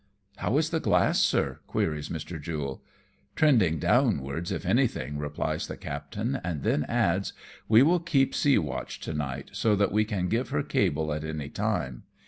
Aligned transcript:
"How 0.37 0.57
is 0.57 0.71
the 0.71 0.79
glass, 0.79 1.19
sir?" 1.19 1.59
queries 1.67 2.09
Mr. 2.09 2.41
Jule. 2.41 2.81
"Trending 3.35 3.77
downwards 3.77 4.51
if 4.51 4.65
anything," 4.65 5.19
replies 5.19 5.67
the 5.67 5.77
cap 5.77 6.09
tain, 6.09 6.41
and 6.43 6.63
then 6.63 6.85
adds," 6.85 7.33
We 7.69 7.83
will 7.83 7.99
keep 7.99 8.33
sea 8.33 8.57
watch 8.57 8.99
to 9.01 9.13
night, 9.13 9.49
so 9.53 9.75
that 9.75 9.91
we 9.91 10.03
can 10.03 10.27
give 10.27 10.49
her 10.49 10.63
cable 10.63 11.13
at 11.13 11.23
any 11.23 11.49
time. 11.49 12.01